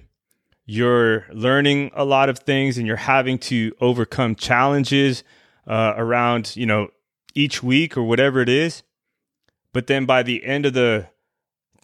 you're 0.65 1.25
learning 1.31 1.91
a 1.93 2.05
lot 2.05 2.29
of 2.29 2.39
things 2.39 2.77
and 2.77 2.87
you're 2.87 2.95
having 2.95 3.37
to 3.37 3.73
overcome 3.81 4.35
challenges 4.35 5.23
uh, 5.67 5.93
around 5.97 6.55
you 6.55 6.65
know 6.65 6.87
each 7.35 7.61
week 7.63 7.97
or 7.97 8.03
whatever 8.03 8.39
it 8.41 8.49
is 8.49 8.83
but 9.71 9.87
then 9.87 10.05
by 10.05 10.23
the 10.23 10.43
end 10.45 10.65
of 10.65 10.73
the 10.73 11.07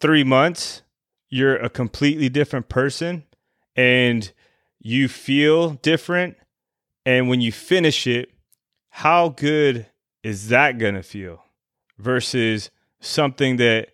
three 0.00 0.24
months 0.24 0.82
you're 1.28 1.56
a 1.56 1.70
completely 1.70 2.28
different 2.28 2.68
person 2.68 3.24
and 3.76 4.32
you 4.80 5.08
feel 5.08 5.70
different 5.70 6.36
and 7.06 7.28
when 7.28 7.40
you 7.40 7.52
finish 7.52 8.06
it 8.06 8.30
how 8.90 9.28
good 9.28 9.86
is 10.22 10.48
that 10.48 10.78
going 10.78 10.94
to 10.94 11.02
feel 11.02 11.44
versus 11.98 12.70
something 13.00 13.56
that 13.56 13.88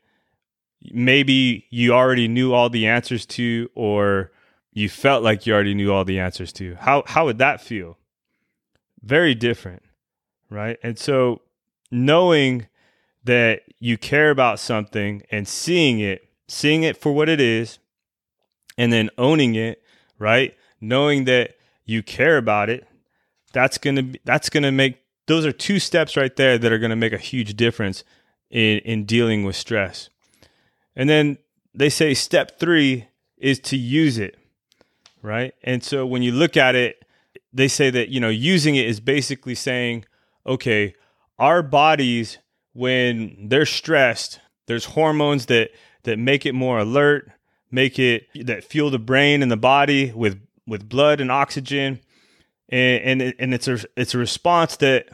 maybe 0.93 1.67
you 1.71 1.93
already 1.93 2.29
knew 2.29 2.53
all 2.53 2.71
the 2.71 2.87
answers 2.87 3.27
to 3.27 3.69
or 3.75 4.31
you 4.73 4.89
felt 4.89 5.23
like 5.23 5.47
you 5.47 5.55
already 5.55 5.75
knew 5.75 5.93
all 5.93 6.05
the 6.05 6.19
answers 6.19 6.53
to. 6.53 6.75
How 6.77 7.03
how 7.07 7.25
would 7.25 7.39
that 7.39 7.61
feel? 7.61 7.99
Very 9.03 9.35
different, 9.35 9.83
right? 10.51 10.79
And 10.83 10.99
so 10.99 11.43
knowing 11.91 12.67
that 13.27 13.63
you 13.79 13.99
care 13.99 14.31
about 14.31 14.59
something 14.59 15.23
and 15.31 15.47
seeing 15.47 16.01
it, 16.01 16.29
seeing 16.49 16.83
it 16.83 16.97
for 16.97 17.13
what 17.13 17.29
it 17.29 17.41
is, 17.41 17.79
and 18.79 18.93
then 18.93 19.11
owning 19.19 19.55
it, 19.55 19.83
right? 20.19 20.57
Knowing 20.81 21.25
that 21.25 21.57
you 21.85 22.03
care 22.03 22.37
about 22.37 22.69
it, 22.71 22.87
that's 23.53 23.79
to 23.97 24.03
be, 24.03 24.21
that's 24.25 24.51
to 24.51 24.73
make 24.73 24.99
those 25.27 25.45
are 25.45 25.53
two 25.53 25.79
steps 25.79 26.17
right 26.17 26.35
there 26.37 26.57
that 26.57 26.73
are 26.73 26.79
to 26.79 26.97
make 26.97 27.13
a 27.13 27.19
huge 27.19 27.57
difference 27.57 28.05
in, 28.51 28.79
in 28.79 29.05
dealing 29.05 29.45
with 29.45 29.57
stress. 29.57 30.09
And 30.95 31.09
then 31.09 31.39
they 31.75 31.89
say 31.89 32.15
step 32.15 32.59
three 32.59 33.09
is 33.37 33.59
to 33.61 33.77
use 33.77 34.19
it, 34.19 34.37
right? 35.23 35.53
And 35.63 35.83
so 35.83 36.07
when 36.07 36.23
you 36.23 36.33
look 36.33 36.57
at 36.57 36.75
it, 36.75 37.03
they 37.53 37.69
say 37.69 37.91
that, 37.91 38.09
you 38.09 38.21
know, 38.21 38.29
using 38.29 38.77
it 38.77 38.87
is 38.87 39.01
basically 39.01 39.55
saying, 39.55 40.05
okay, 40.47 40.95
our 41.39 41.63
bodies, 41.63 42.39
when 42.77 43.49
they're 43.49 43.67
stressed, 43.67 44.41
there's 44.67 44.85
hormones 44.85 45.47
that 45.47 45.71
that 46.03 46.19
make 46.19 46.45
it 46.47 46.53
more 46.53 46.79
alert, 46.79 47.31
make 47.71 47.99
it 47.99 48.27
that 48.45 48.65
fuel 48.65 48.91
the 48.91 48.99
brain 48.99 49.43
and 49.43 49.51
the 49.51 49.57
body 49.57 50.13
with 50.13 50.41
with 50.67 50.89
blood 50.89 51.21
and 51.21 51.33
oxygen, 51.33 52.01
and 52.69 53.23
and, 53.23 53.35
and 53.39 53.55
it's 53.55 53.67
a 53.67 53.79
it's 53.97 54.15
a 54.15 54.19
response 54.19 54.77
that 54.77 55.09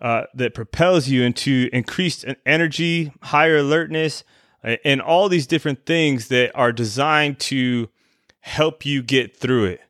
uh, 0.00 0.24
that 0.34 0.54
propels 0.54 1.08
you 1.08 1.22
into 1.22 1.68
increased 1.72 2.24
energy, 2.44 3.12
higher 3.22 3.56
alertness, 3.56 4.22
and 4.84 5.00
all 5.00 5.28
these 5.28 5.46
different 5.46 5.86
things 5.86 6.28
that 6.28 6.52
are 6.54 6.72
designed 6.72 7.40
to 7.40 7.88
help 8.40 8.86
you 8.86 9.02
get 9.02 9.36
through 9.36 9.64
it. 9.64 9.80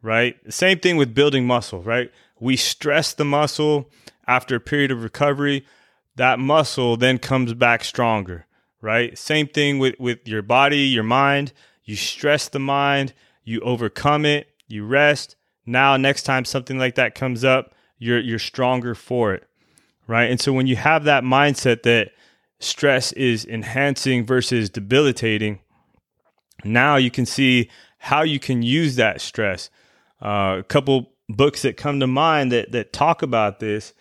Right. 0.00 0.36
Same 0.52 0.78
thing 0.78 0.96
with 0.96 1.14
building 1.14 1.46
muscle. 1.46 1.82
Right. 1.82 2.10
We 2.38 2.56
stress 2.56 3.12
the 3.12 3.24
muscle 3.24 3.90
after 4.26 4.56
a 4.56 4.60
period 4.60 4.90
of 4.90 5.02
recovery. 5.02 5.66
That 6.16 6.38
muscle 6.38 6.96
then 6.96 7.18
comes 7.18 7.54
back 7.54 7.84
stronger. 7.84 8.46
Right. 8.80 9.16
Same 9.16 9.48
thing 9.48 9.78
with 9.78 9.94
with 9.98 10.26
your 10.28 10.42
body, 10.42 10.80
your 10.80 11.02
mind. 11.02 11.52
You 11.84 11.96
stress 11.96 12.48
the 12.48 12.58
mind, 12.58 13.14
you 13.44 13.60
overcome 13.60 14.24
it, 14.24 14.48
you 14.66 14.84
rest. 14.84 15.36
Now, 15.64 15.96
next 15.96 16.24
time 16.24 16.44
something 16.44 16.78
like 16.78 16.96
that 16.96 17.14
comes 17.14 17.44
up, 17.44 17.74
you're 17.98 18.20
you're 18.20 18.38
stronger 18.38 18.94
for 18.94 19.34
it 19.34 19.48
right? 20.06 20.30
And 20.30 20.40
so 20.40 20.52
when 20.52 20.66
you 20.66 20.76
have 20.76 21.04
that 21.04 21.24
mindset 21.24 21.82
that 21.82 22.12
stress 22.58 23.12
is 23.12 23.44
enhancing 23.44 24.24
versus 24.24 24.70
debilitating, 24.70 25.60
now 26.64 26.96
you 26.96 27.10
can 27.10 27.26
see 27.26 27.70
how 27.98 28.22
you 28.22 28.38
can 28.38 28.62
use 28.62 28.96
that 28.96 29.20
stress. 29.20 29.70
Uh, 30.22 30.56
a 30.60 30.64
couple 30.66 31.12
books 31.28 31.62
that 31.62 31.76
come 31.76 32.00
to 32.00 32.06
mind 32.06 32.52
that 32.52 32.72
that 32.72 32.92
talk 32.92 33.22
about 33.22 33.60
this, 33.60 33.92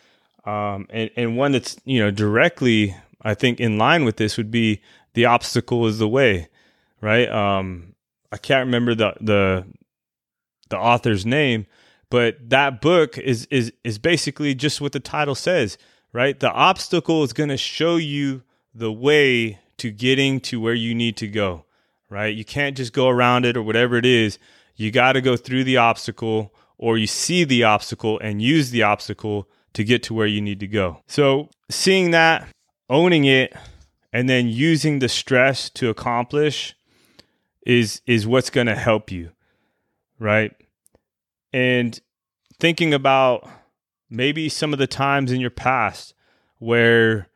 um, 0.45 0.87
and 0.89 1.09
and 1.15 1.37
one 1.37 1.51
that's 1.51 1.77
you 1.85 1.99
know 1.99 2.11
directly 2.11 2.95
I 3.21 3.33
think 3.33 3.59
in 3.59 3.77
line 3.77 4.05
with 4.05 4.17
this 4.17 4.37
would 4.37 4.51
be 4.51 4.81
the 5.13 5.25
obstacle 5.25 5.87
is 5.87 5.99
the 5.99 6.07
way, 6.07 6.47
right? 7.01 7.29
Um, 7.29 7.95
I 8.31 8.37
can't 8.37 8.65
remember 8.65 8.95
the 8.95 9.13
the 9.21 9.65
the 10.69 10.77
author's 10.77 11.25
name, 11.25 11.65
but 12.09 12.49
that 12.49 12.81
book 12.81 13.17
is 13.17 13.47
is 13.51 13.71
is 13.83 13.97
basically 13.97 14.55
just 14.55 14.81
what 14.81 14.91
the 14.91 14.99
title 14.99 15.35
says 15.35 15.77
right? 16.15 16.39
The 16.39 16.51
obstacle 16.51 17.23
is 17.23 17.33
going 17.33 17.49
to 17.49 17.57
show 17.57 17.97
you 17.97 18.43
the 18.73 18.91
way 18.91 19.59
to 19.77 19.91
getting 19.91 20.39
to 20.39 20.61
where 20.61 20.73
you 20.73 20.95
need 20.95 21.17
to 21.17 21.27
go, 21.27 21.65
right? 22.09 22.33
You 22.33 22.45
can't 22.45 22.77
just 22.77 22.93
go 22.93 23.09
around 23.09 23.43
it 23.43 23.57
or 23.57 23.61
whatever 23.61 23.97
it 23.97 24.05
is. 24.05 24.39
You 24.77 24.91
got 24.91 25.13
to 25.13 25.21
go 25.21 25.35
through 25.35 25.65
the 25.65 25.75
obstacle 25.75 26.55
or 26.77 26.97
you 26.97 27.05
see 27.05 27.43
the 27.43 27.65
obstacle 27.65 28.17
and 28.19 28.41
use 28.41 28.71
the 28.71 28.81
obstacle 28.81 29.49
to 29.75 29.83
get 29.83 30.03
to 30.03 30.13
where 30.13 30.27
you 30.27 30.41
need 30.41 30.59
to 30.59 30.67
go. 30.67 31.01
So, 31.07 31.49
seeing 31.69 32.11
that, 32.11 32.47
owning 32.89 33.25
it, 33.25 33.53
and 34.11 34.29
then 34.29 34.47
using 34.47 34.99
the 34.99 35.09
stress 35.09 35.69
to 35.71 35.89
accomplish 35.89 36.75
is 37.65 38.01
is 38.05 38.25
what's 38.25 38.49
going 38.49 38.67
to 38.67 38.75
help 38.75 39.11
you, 39.11 39.31
right? 40.19 40.53
And 41.51 41.99
thinking 42.59 42.93
about 42.93 43.47
maybe 44.09 44.49
some 44.49 44.73
of 44.73 44.79
the 44.79 44.87
times 44.87 45.31
in 45.31 45.41
your 45.41 45.49
past 45.49 46.13
where 46.59 47.27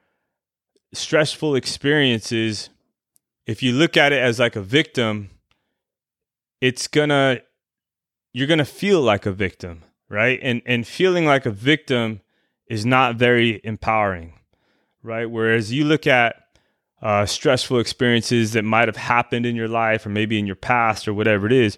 stressful 0.93 1.55
experiences, 1.55 2.69
if 3.45 3.61
you 3.61 3.73
look 3.73 3.97
at 3.97 4.13
it 4.13 4.21
as 4.21 4.39
like 4.39 4.55
a 4.55 4.61
victim, 4.61 5.29
it's 6.61 6.87
gonna, 6.87 7.41
you're 8.33 8.47
gonna 8.47 8.65
feel 8.65 9.01
like 9.01 9.25
a 9.25 9.31
victim, 9.31 9.83
right? 10.07 10.39
And, 10.41 10.61
and 10.65 10.87
feeling 10.87 11.25
like 11.25 11.45
a 11.45 11.51
victim 11.51 12.21
is 12.69 12.85
not 12.85 13.15
very 13.15 13.59
empowering, 13.63 14.33
right? 15.03 15.29
Whereas 15.29 15.73
you 15.73 15.83
look 15.83 16.07
at 16.07 16.35
uh, 17.01 17.25
stressful 17.25 17.79
experiences 17.79 18.53
that 18.53 18.63
might 18.63 18.87
have 18.87 18.97
happened 18.97 19.45
in 19.45 19.55
your 19.55 19.67
life 19.67 20.05
or 20.05 20.09
maybe 20.09 20.37
in 20.37 20.45
your 20.45 20.55
past 20.55 21.07
or 21.07 21.13
whatever 21.13 21.47
it 21.47 21.53
is, 21.53 21.77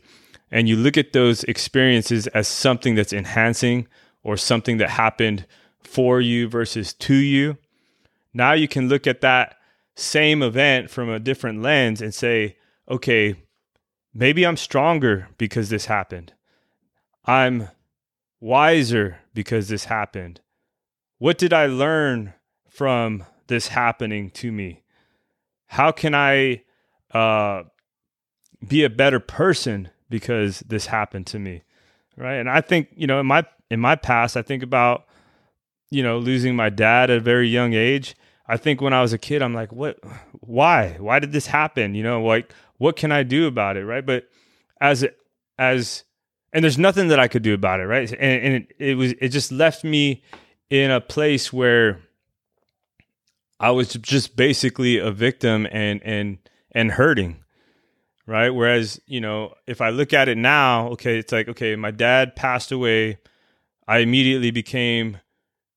and 0.52 0.68
you 0.68 0.76
look 0.76 0.98
at 0.98 1.14
those 1.14 1.44
experiences 1.46 2.28
as 2.28 2.48
something 2.48 2.96
that's 2.96 3.14
enhancing 3.14 3.88
or 4.24 4.36
something 4.36 4.78
that 4.78 4.90
happened 4.90 5.46
for 5.80 6.20
you 6.20 6.48
versus 6.48 6.94
to 6.94 7.16
you. 7.16 7.58
Now 8.34 8.54
you 8.54 8.68
can 8.68 8.90
look 8.90 9.08
at 9.08 9.22
that 9.22 9.56
same 9.96 10.42
event 10.44 10.90
from 10.90 11.10
a 11.10 11.20
different 11.20 11.62
lens 11.62 12.02
and 12.02 12.14
say, 12.14 12.58
okay, 12.90 13.36
maybe 14.14 14.46
I'm 14.46 14.58
stronger 14.58 15.30
because 15.38 15.70
this 15.70 15.86
happened. 15.86 16.34
I'm 17.26 17.70
wiser 18.40 19.20
because 19.34 19.70
this 19.70 19.86
happened. 19.86 20.42
What 21.22 21.38
did 21.38 21.54
I 21.54 21.68
learn 21.68 22.34
from 22.68 23.26
this 23.46 23.68
happening 23.68 24.32
to 24.32 24.52
me? 24.52 24.82
How 25.68 25.92
can 25.92 26.16
I 26.16 26.64
uh, 27.12 27.66
be 28.68 28.84
a 28.84 28.90
better 28.90 29.20
person 29.20 29.90
because 30.10 30.62
this 30.62 30.88
happened 30.88 31.28
to 31.28 31.38
me? 31.38 31.62
Right. 32.18 32.38
And 32.38 32.50
I 32.50 32.62
think, 32.62 32.88
you 32.96 33.06
know, 33.06 33.20
in 33.20 33.28
my 33.28 33.46
in 33.70 33.80
my 33.80 33.96
past, 33.96 34.36
I 34.36 34.42
think 34.42 34.64
about, 34.64 35.06
you 35.92 36.02
know, 36.02 36.18
losing 36.18 36.56
my 36.56 36.72
dad 36.72 37.12
at 37.12 37.18
a 37.18 37.22
very 37.22 37.48
young 37.48 37.76
age. 37.76 38.16
I 38.48 38.58
think 38.58 38.82
when 38.82 38.92
I 38.92 39.04
was 39.04 39.14
a 39.14 39.20
kid, 39.20 39.44
I'm 39.44 39.54
like, 39.54 39.72
what, 39.72 40.00
why, 40.40 40.98
why 41.00 41.20
did 41.20 41.34
this 41.34 41.46
happen? 41.46 41.94
You 41.94 42.02
know, 42.02 42.24
like, 42.24 42.52
what 42.80 42.96
can 42.96 43.12
I 43.12 43.22
do 43.22 43.46
about 43.46 43.78
it? 43.78 43.86
Right. 43.86 44.04
But 44.04 44.28
as, 44.82 45.06
as, 45.60 46.04
and 46.52 46.64
there's 46.64 46.80
nothing 46.80 47.10
that 47.10 47.20
I 47.20 47.28
could 47.28 47.44
do 47.44 47.54
about 47.54 47.80
it. 47.80 47.86
Right. 47.86 48.12
And, 48.12 48.44
and 48.44 48.54
it, 48.56 48.76
it 48.80 48.96
was, 48.96 49.14
it 49.22 49.30
just 49.30 49.52
left 49.52 49.84
me 49.84 50.24
in 50.72 50.90
a 50.90 51.00
place 51.00 51.54
where 51.54 52.00
I 53.60 53.70
was 53.70 53.94
just 53.94 54.36
basically 54.36 54.98
a 54.98 55.12
victim 55.12 55.68
and, 55.72 56.02
and, 56.04 56.40
and 56.72 56.92
hurting 56.92 57.38
right? 58.28 58.52
Whereas, 58.52 59.02
you 59.08 59.20
know, 59.20 59.56
if 59.68 59.82
I 59.82 59.90
look 59.90 60.14
at 60.14 60.30
it 60.30 60.38
now, 60.38 60.88
okay, 60.90 61.18
it's 61.18 61.34
like, 61.34 61.50
okay, 61.50 61.76
my 61.76 61.92
dad 61.92 62.34
passed 62.34 62.72
away 62.72 63.18
I 63.92 63.98
immediately 63.98 64.52
became 64.52 65.18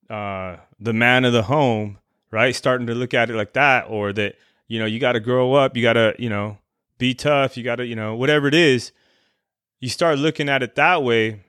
uh, 0.08 0.58
the 0.78 0.92
man 0.92 1.24
of 1.24 1.32
the 1.32 1.42
home, 1.42 1.98
right? 2.30 2.54
Starting 2.54 2.86
to 2.86 2.94
look 2.94 3.12
at 3.12 3.28
it 3.28 3.34
like 3.34 3.54
that, 3.54 3.86
or 3.88 4.12
that 4.12 4.36
you 4.68 4.78
know 4.78 4.86
you 4.86 5.00
got 5.00 5.12
to 5.12 5.20
grow 5.20 5.54
up, 5.54 5.76
you 5.76 5.82
got 5.82 5.94
to 5.94 6.14
you 6.16 6.28
know 6.28 6.58
be 6.98 7.14
tough, 7.14 7.56
you 7.56 7.64
got 7.64 7.76
to 7.76 7.86
you 7.86 7.96
know 7.96 8.14
whatever 8.14 8.46
it 8.46 8.54
is. 8.54 8.92
You 9.80 9.88
start 9.88 10.18
looking 10.18 10.48
at 10.48 10.62
it 10.62 10.76
that 10.76 11.02
way. 11.02 11.42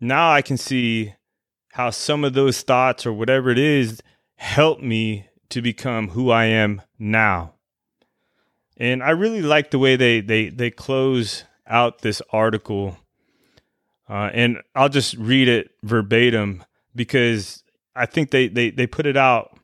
Now 0.00 0.30
I 0.32 0.40
can 0.40 0.56
see 0.56 1.12
how 1.76 1.90
some 1.90 2.24
of 2.24 2.34
those 2.34 2.62
thoughts 2.62 3.06
or 3.06 3.12
whatever 3.12 3.50
it 3.50 3.58
is 3.58 4.02
help 4.36 4.80
me 4.80 5.28
to 5.48 5.62
become 5.62 6.08
who 6.08 6.30
I 6.30 6.46
am 6.46 6.82
now. 6.98 7.54
And 8.76 9.02
I 9.02 9.10
really 9.10 9.42
like 9.42 9.70
the 9.70 9.78
way 9.78 9.96
they 9.96 10.20
they 10.20 10.48
they 10.48 10.70
close 10.70 11.44
out 11.66 12.00
this 12.00 12.20
article 12.30 12.96
uh, 14.08 14.30
and 14.32 14.62
I'll 14.74 14.88
just 14.88 15.14
read 15.14 15.48
it 15.48 15.70
verbatim 15.82 16.64
because 16.94 17.62
I 17.94 18.06
think 18.06 18.30
they, 18.30 18.48
they, 18.48 18.70
they 18.70 18.86
put 18.86 19.06
it 19.06 19.16
out 19.16 19.58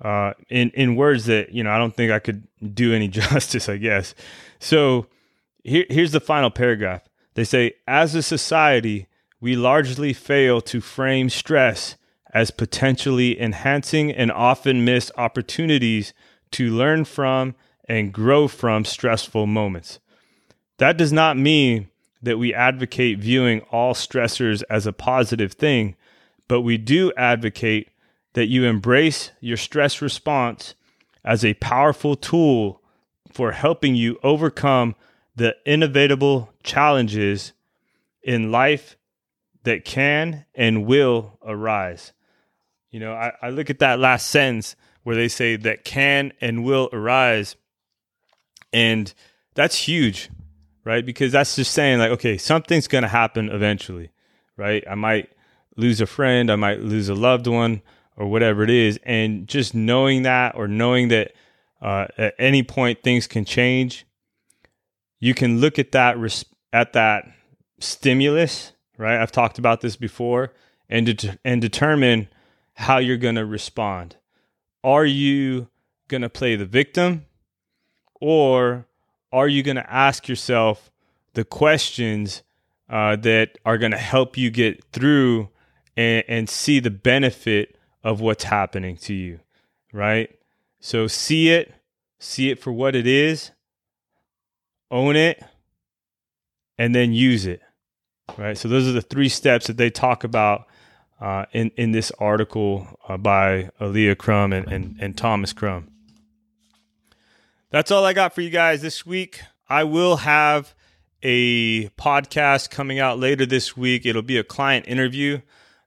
uh, 0.00 0.34
in, 0.48 0.70
in 0.70 0.96
words 0.96 1.26
that, 1.26 1.52
you 1.52 1.64
know, 1.64 1.70
I 1.70 1.78
don't 1.78 1.94
think 1.94 2.12
I 2.12 2.18
could 2.18 2.46
do 2.74 2.92
any 2.92 3.08
justice, 3.08 3.68
I 3.68 3.78
guess. 3.78 4.14
So 4.60 5.06
here, 5.64 5.86
here's 5.88 6.12
the 6.12 6.20
final 6.20 6.50
paragraph. 6.50 7.02
They 7.34 7.44
say, 7.44 7.72
as 7.88 8.14
a 8.14 8.22
society, 8.22 9.08
we 9.44 9.54
largely 9.54 10.14
fail 10.14 10.62
to 10.62 10.80
frame 10.80 11.28
stress 11.28 11.96
as 12.32 12.50
potentially 12.50 13.38
enhancing 13.38 14.10
and 14.10 14.32
often 14.32 14.86
miss 14.86 15.12
opportunities 15.18 16.14
to 16.50 16.70
learn 16.70 17.04
from 17.04 17.54
and 17.86 18.10
grow 18.10 18.48
from 18.48 18.86
stressful 18.86 19.46
moments. 19.46 20.00
That 20.78 20.96
does 20.96 21.12
not 21.12 21.36
mean 21.36 21.90
that 22.22 22.38
we 22.38 22.54
advocate 22.54 23.18
viewing 23.18 23.60
all 23.70 23.92
stressors 23.92 24.62
as 24.70 24.86
a 24.86 24.94
positive 24.94 25.52
thing, 25.52 25.94
but 26.48 26.62
we 26.62 26.78
do 26.78 27.12
advocate 27.14 27.90
that 28.32 28.46
you 28.46 28.64
embrace 28.64 29.30
your 29.40 29.58
stress 29.58 30.00
response 30.00 30.74
as 31.22 31.44
a 31.44 31.52
powerful 31.52 32.16
tool 32.16 32.80
for 33.30 33.52
helping 33.52 33.94
you 33.94 34.18
overcome 34.22 34.94
the 35.36 35.54
inevitable 35.66 36.48
challenges 36.62 37.52
in 38.22 38.50
life 38.50 38.96
that 39.64 39.84
can 39.84 40.46
and 40.54 40.86
will 40.86 41.38
arise. 41.44 42.12
You 42.90 43.00
know, 43.00 43.12
I, 43.12 43.32
I, 43.42 43.50
look 43.50 43.70
at 43.70 43.80
that 43.80 43.98
last 43.98 44.28
sentence 44.28 44.76
where 45.02 45.16
they 45.16 45.28
say 45.28 45.56
that 45.56 45.84
can 45.84 46.32
and 46.40 46.64
will 46.64 46.88
arise, 46.92 47.56
and 48.72 49.12
that's 49.54 49.76
huge 49.76 50.30
right? 50.84 51.04
Because 51.04 51.32
that's 51.32 51.56
just 51.56 51.72
saying 51.72 51.98
like, 51.98 52.12
okay, 52.12 52.36
something's 52.36 52.88
going 52.88 53.02
to 53.02 53.08
happen 53.08 53.48
eventually, 53.48 54.10
right? 54.56 54.84
I 54.88 54.94
might 54.94 55.30
lose 55.76 56.00
a 56.00 56.06
friend, 56.06 56.50
I 56.50 56.56
might 56.56 56.80
lose 56.80 57.08
a 57.08 57.14
loved 57.14 57.46
one, 57.46 57.82
or 58.16 58.26
whatever 58.26 58.62
it 58.62 58.70
is. 58.70 59.00
And 59.04 59.48
just 59.48 59.74
knowing 59.74 60.22
that 60.22 60.54
or 60.54 60.68
knowing 60.68 61.08
that 61.08 61.32
uh, 61.82 62.06
at 62.16 62.34
any 62.38 62.62
point 62.62 63.02
things 63.02 63.26
can 63.26 63.44
change, 63.44 64.06
you 65.18 65.34
can 65.34 65.60
look 65.60 65.78
at 65.78 65.92
that 65.92 66.18
res- 66.18 66.44
at 66.72 66.92
that 66.92 67.24
stimulus, 67.80 68.72
right? 68.96 69.20
I've 69.20 69.32
talked 69.32 69.58
about 69.58 69.80
this 69.80 69.96
before, 69.96 70.52
and 70.88 71.06
det- 71.06 71.38
and 71.44 71.60
determine 71.60 72.28
how 72.74 72.98
you're 72.98 73.16
going 73.16 73.36
to 73.36 73.46
respond. 73.46 74.16
Are 74.82 75.06
you 75.06 75.68
going 76.08 76.22
to 76.22 76.28
play 76.28 76.56
the 76.56 76.66
victim, 76.66 77.26
or 78.20 78.86
are 79.32 79.48
you 79.48 79.62
going 79.62 79.76
to 79.76 79.92
ask 79.92 80.28
yourself 80.28 80.90
the 81.34 81.44
questions 81.44 82.42
uh, 82.88 83.16
that 83.16 83.58
are 83.64 83.78
going 83.78 83.92
to 83.92 83.98
help 83.98 84.36
you 84.36 84.50
get 84.50 84.84
through 84.92 85.48
and, 85.96 86.24
and 86.28 86.48
see 86.48 86.80
the 86.80 86.90
benefit 86.90 87.76
of 88.02 88.20
what's 88.20 88.44
happening 88.44 88.96
to 88.98 89.14
you, 89.14 89.40
right? 89.92 90.38
So 90.80 91.06
see 91.06 91.50
it, 91.50 91.72
see 92.18 92.50
it 92.50 92.60
for 92.60 92.72
what 92.72 92.94
it 92.94 93.06
is, 93.06 93.50
own 94.90 95.16
it, 95.16 95.42
and 96.78 96.94
then 96.94 97.12
use 97.12 97.46
it, 97.46 97.62
right? 98.36 98.56
So 98.56 98.68
those 98.68 98.88
are 98.88 98.92
the 98.92 99.02
three 99.02 99.28
steps 99.28 99.66
that 99.66 99.76
they 99.76 99.90
talk 99.90 100.24
about 100.24 100.66
uh, 101.20 101.46
in 101.52 101.70
in 101.76 101.92
this 101.92 102.10
article 102.18 102.86
uh, 103.08 103.16
by 103.16 103.70
Alia 103.80 104.14
Crum 104.14 104.52
and, 104.52 104.70
and 104.70 104.96
and 105.00 105.16
Thomas 105.16 105.52
Crum. 105.52 105.88
That's 107.70 107.90
all 107.90 108.04
I 108.04 108.12
got 108.12 108.34
for 108.34 108.40
you 108.40 108.50
guys 108.50 108.82
this 108.82 109.04
week. 109.04 109.40
I 109.68 109.84
will 109.84 110.18
have 110.18 110.74
a 111.22 111.88
podcast 111.90 112.70
coming 112.70 113.00
out 113.00 113.18
later 113.18 113.46
this 113.46 113.76
week. 113.76 114.06
It'll 114.06 114.22
be 114.22 114.38
a 114.38 114.44
client 114.44 114.86
interview, 114.86 115.40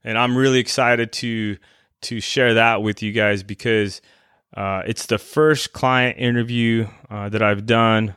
and 0.04 0.18
I'm 0.18 0.36
really 0.38 0.60
excited 0.60 1.12
to 1.14 1.58
to 2.02 2.20
share 2.20 2.56
that 2.56 2.82
with 2.82 3.02
you 3.02 3.12
guys 3.12 3.44
because 3.44 4.02
uh, 4.56 4.82
it's 4.86 5.06
the 5.06 5.18
first 5.18 5.74
client 5.74 6.18
interview 6.18 6.88
uh, 7.10 7.30
that 7.30 7.42
I've 7.42 7.66
done. 7.66 8.16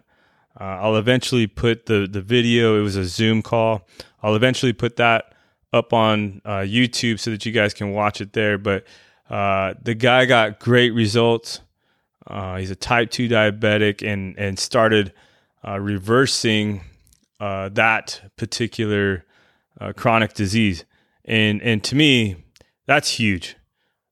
Uh, 0.58 0.64
I'll 0.64 0.96
eventually 0.96 1.46
put 1.46 1.86
the 1.86 2.08
the 2.10 2.22
video. 2.22 2.78
It 2.78 2.82
was 2.82 2.96
a 2.96 3.04
Zoom 3.04 3.42
call. 3.42 3.86
I'll 4.22 4.34
eventually 4.34 4.72
put 4.72 4.96
that 4.96 5.34
up 5.72 5.92
on 5.92 6.42
uh, 6.44 6.58
YouTube 6.58 7.20
so 7.20 7.30
that 7.30 7.46
you 7.46 7.52
guys 7.52 7.74
can 7.74 7.92
watch 7.92 8.20
it 8.20 8.32
there. 8.32 8.58
But 8.58 8.84
uh, 9.28 9.74
the 9.82 9.94
guy 9.94 10.26
got 10.26 10.60
great 10.60 10.90
results. 10.90 11.60
Uh, 12.26 12.56
he's 12.56 12.70
a 12.70 12.76
type 12.76 13.10
two 13.10 13.28
diabetic 13.28 14.06
and 14.06 14.38
and 14.38 14.58
started 14.58 15.12
reversing 15.64 16.82
that 17.38 18.30
particular 18.36 19.24
chronic 19.96 20.34
disease. 20.34 20.84
And 21.24 21.62
and 21.62 21.82
to 21.84 21.94
me, 21.94 22.36
that's 22.86 23.08
huge. 23.08 23.56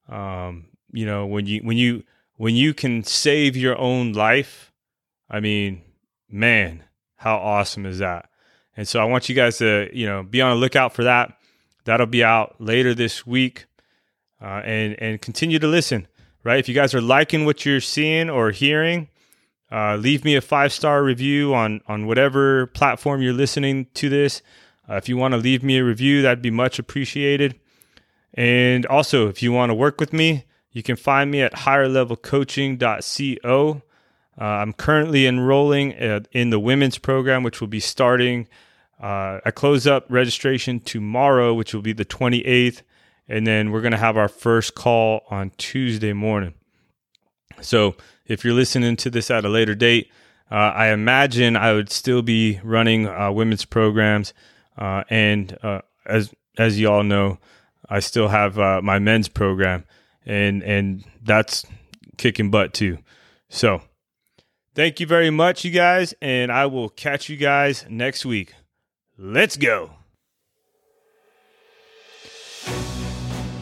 Um, 0.09 0.67
you 0.93 1.05
know, 1.05 1.27
when 1.27 1.47
you 1.47 1.61
when 1.61 1.77
you 1.77 2.05
when 2.37 2.55
you 2.55 2.73
can 2.73 3.03
save 3.03 3.57
your 3.57 3.77
own 3.77 4.13
life, 4.13 4.73
I 5.29 5.41
mean, 5.41 5.83
man, 6.31 6.85
how 7.17 7.37
awesome 7.37 7.85
is 7.85 7.99
that? 7.99 8.28
And 8.79 8.87
so 8.87 9.01
I 9.01 9.05
want 9.07 9.29
you 9.29 9.35
guys 9.35 9.59
to, 9.59 9.91
you 9.93 10.07
know, 10.07 10.23
be 10.23 10.41
on 10.41 10.51
the 10.51 10.57
lookout 10.57 10.95
for 10.95 11.03
that. 11.03 11.37
That'll 11.85 12.07
be 12.07 12.23
out 12.23 12.55
later 12.61 12.95
this 12.95 13.27
week, 13.27 13.67
uh, 14.41 14.63
and 14.65 14.95
and 15.01 15.21
continue 15.21 15.59
to 15.59 15.67
listen. 15.67 16.07
Right, 16.45 16.61
if 16.61 16.69
you 16.69 16.77
guys 16.77 16.95
are 16.95 17.01
liking 17.01 17.45
what 17.45 17.67
you're 17.67 17.81
seeing 17.81 18.31
or 18.31 18.53
hearing, 18.53 19.09
uh, 19.73 19.97
leave 19.97 20.25
me 20.25 20.37
a 20.37 20.41
five 20.41 20.73
star 20.73 21.03
review 21.03 21.57
on 21.57 21.81
on 21.89 22.07
whatever 22.07 22.69
platform 22.69 23.21
you're 23.21 23.33
listening 23.33 23.89
to 23.95 24.09
this. 24.09 24.43
Uh, 24.89 24.95
if 24.95 25.09
you 25.09 25.17
want 25.17 25.33
to 25.33 25.39
leave 25.39 25.65
me 25.65 25.79
a 25.79 25.85
review, 25.85 26.23
that'd 26.23 26.41
be 26.41 26.53
much 26.53 26.79
appreciated. 26.79 27.59
And 28.35 28.87
also, 28.87 29.27
if 29.27 29.43
you 29.43 29.51
want 29.51 29.71
to 29.71 29.75
work 29.75 29.99
with 29.99 30.13
me, 30.13 30.45
you 30.71 30.85
can 30.85 30.95
find 30.95 31.33
me 31.33 31.43
at 31.43 31.53
higherlevelcoaching.co. 31.53 33.83
Uh, 34.41 34.45
I'm 34.45 34.73
currently 34.73 35.27
enrolling 35.27 35.91
in 36.31 36.51
the 36.51 36.61
women's 36.61 36.99
program, 36.99 37.43
which 37.43 37.61
will 37.61 37.67
be 37.67 37.81
starting. 37.81 38.47
Uh, 39.01 39.41
I 39.45 39.51
close 39.51 39.87
up 39.87 40.07
registration 40.09 40.81
tomorrow, 40.81 41.55
which 41.55 41.73
will 41.73 41.83
be 41.83 41.93
the 41.93 42.05
28th. 42.05 42.83
And 43.29 43.47
then 43.47 43.71
we're 43.71 43.83
going 43.83 43.93
to 43.93 43.99
have 43.99 44.17
our 44.17 44.29
first 44.29 44.75
call 44.75 45.23
on 45.31 45.53
Tuesday 45.59 46.13
morning. 46.13 46.55
So 47.61 47.97
if 48.27 48.45
you're 48.45 48.55
listening 48.55 48.97
to 48.97 49.11
this 49.11 49.31
at 49.31 49.45
a 49.45 49.49
later 49.49 49.75
date, 49.75 50.11
uh, 50.51 50.55
I 50.55 50.89
imagine 50.89 51.57
I 51.57 51.75
would 51.75 51.91
still 51.91 52.23
be 52.23 52.59
running 52.65 53.07
uh, 53.07 53.31
women's 53.31 53.65
programs. 53.65 54.33
Uh, 54.77 55.05
and 55.11 55.57
uh, 55.63 55.83
as, 56.07 56.33
as 56.57 56.81
you 56.81 56.89
all 56.89 57.03
know, 57.03 57.39
I 57.89 58.01
still 58.01 58.29
have 58.29 58.59
uh, 58.59 58.81
my 58.83 58.99
men's 58.99 59.29
program, 59.29 59.85
and 60.27 60.63
and 60.63 61.05
that's 61.23 61.65
kicking 62.19 62.51
butt 62.51 62.75
too. 62.75 62.99
So, 63.49 63.83
thank 64.75 65.01
you 65.01 65.07
very 65.07 65.31
much, 65.31 65.65
you 65.65 65.71
guys, 65.71 66.15
and 66.21 66.53
I 66.53 66.67
will 66.67 66.91
catch 66.91 67.29
you 67.29 67.37
guys 67.37 67.87
next 67.89 68.27
week. 68.27 68.55
Let's 69.21 69.57
go. 69.57 69.91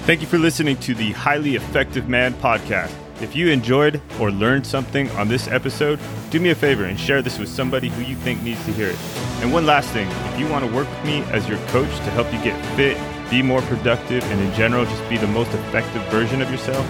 Thank 0.00 0.20
you 0.20 0.26
for 0.26 0.36
listening 0.36 0.76
to 0.80 0.94
the 0.94 1.12
Highly 1.12 1.56
Effective 1.56 2.10
Man 2.10 2.34
podcast. 2.34 2.92
If 3.22 3.34
you 3.34 3.48
enjoyed 3.48 4.02
or 4.20 4.30
learned 4.30 4.66
something 4.66 5.10
on 5.12 5.28
this 5.28 5.48
episode, 5.48 5.98
do 6.28 6.40
me 6.40 6.50
a 6.50 6.54
favor 6.54 6.84
and 6.84 7.00
share 7.00 7.22
this 7.22 7.38
with 7.38 7.48
somebody 7.48 7.88
who 7.88 8.02
you 8.02 8.16
think 8.16 8.42
needs 8.42 8.62
to 8.66 8.72
hear 8.72 8.88
it. 8.88 8.98
And 9.40 9.50
one 9.50 9.64
last 9.64 9.88
thing 9.92 10.06
if 10.06 10.38
you 10.38 10.46
want 10.46 10.66
to 10.66 10.72
work 10.74 10.90
with 10.90 11.04
me 11.06 11.22
as 11.32 11.48
your 11.48 11.56
coach 11.68 11.88
to 11.88 12.10
help 12.10 12.30
you 12.34 12.38
get 12.44 12.76
fit, 12.76 12.98
be 13.30 13.40
more 13.40 13.62
productive, 13.62 14.22
and 14.24 14.38
in 14.38 14.52
general, 14.52 14.84
just 14.84 15.08
be 15.08 15.16
the 15.16 15.26
most 15.26 15.50
effective 15.54 16.02
version 16.08 16.42
of 16.42 16.50
yourself, 16.50 16.84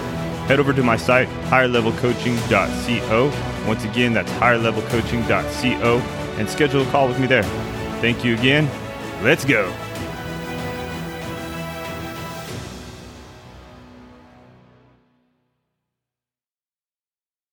head 0.49 0.59
over 0.59 0.73
to 0.73 0.83
my 0.83 0.97
site, 0.97 1.29
higherlevelcoaching.co. 1.45 3.31
Once 3.65 3.85
again, 3.85 4.11
that's 4.11 4.31
higherlevelcoaching.co 4.33 5.99
and 6.37 6.49
schedule 6.49 6.81
a 6.85 6.91
call 6.91 7.07
with 7.07 7.17
me 7.17 7.27
there. 7.27 7.76
Thank 7.99 8.23
you 8.23 8.33
again. 8.35 8.69
Let's 9.23 9.45
go. 9.45 9.73